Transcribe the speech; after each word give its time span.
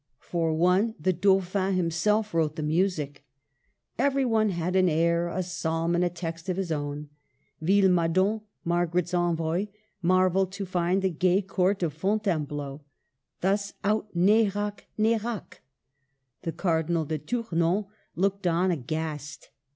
For 0.17 0.51
one 0.51 0.95
the 0.99 1.13
Dauphin 1.13 1.75
himself 1.75 2.33
wrote 2.33 2.55
the 2.55 2.63
music. 2.63 3.23
Every 3.99 4.25
one 4.25 4.49
had 4.49 4.75
an 4.75 4.89
air, 4.89 5.27
a 5.27 5.43
psalm, 5.43 5.93
and 5.93 6.03
a 6.03 6.09
text 6.09 6.49
of 6.49 6.57
his 6.57 6.71
own. 6.71 7.09
Villemadon, 7.61 8.41
Margaret's 8.65 9.13
envoy, 9.13 9.67
marvelled 10.01 10.51
to 10.53 10.65
find 10.65 11.03
the 11.03 11.11
gay 11.11 11.43
Court 11.43 11.83
of 11.83 11.93
Fontainebleau 11.93 12.81
thus 13.41 13.73
out 13.83 14.15
Nerac 14.15 14.85
Nerac. 14.97 15.61
The 16.41 16.51
Cardinal 16.51 17.05
de 17.05 17.19
Tournon 17.19 17.85
looked 18.15 18.47
on 18.47 18.71
aghast. 18.71 19.51